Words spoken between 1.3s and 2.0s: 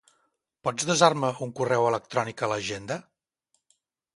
un correu